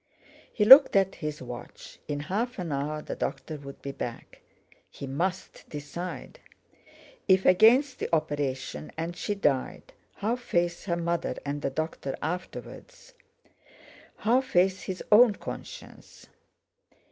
He 0.51 0.65
looked 0.65 0.95
at 0.95 1.13
his 1.21 1.43
watch. 1.43 1.99
In 2.07 2.21
half 2.21 2.57
an 2.57 2.71
hour 2.71 3.03
the 3.03 3.15
doctor 3.15 3.57
would 3.57 3.83
be 3.83 3.91
back. 3.91 4.41
He 4.89 5.05
must 5.05 5.69
decide! 5.69 6.39
If 7.27 7.45
against 7.45 7.99
the 7.99 8.09
operation 8.11 8.91
and 8.97 9.15
she 9.15 9.35
died, 9.35 9.93
how 10.15 10.37
face 10.37 10.85
her 10.85 10.97
mother 10.97 11.35
and 11.45 11.61
the 11.61 11.69
doctor 11.69 12.17
afterwards? 12.19 13.13
How 14.15 14.41
face 14.41 14.81
his 14.81 15.03
own 15.11 15.35
conscience? 15.35 16.25